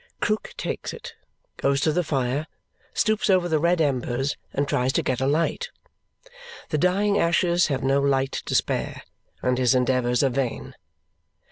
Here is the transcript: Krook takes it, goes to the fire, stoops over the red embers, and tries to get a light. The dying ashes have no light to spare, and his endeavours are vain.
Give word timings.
Krook 0.19 0.55
takes 0.57 0.93
it, 0.93 1.13
goes 1.57 1.79
to 1.81 1.91
the 1.91 2.03
fire, 2.03 2.47
stoops 2.91 3.29
over 3.29 3.47
the 3.47 3.59
red 3.59 3.79
embers, 3.79 4.35
and 4.51 4.67
tries 4.67 4.91
to 4.93 5.03
get 5.03 5.21
a 5.21 5.27
light. 5.27 5.69
The 6.69 6.79
dying 6.79 7.19
ashes 7.19 7.67
have 7.67 7.83
no 7.83 8.01
light 8.01 8.31
to 8.47 8.55
spare, 8.55 9.03
and 9.43 9.59
his 9.59 9.75
endeavours 9.75 10.23
are 10.23 10.29
vain. 10.29 10.73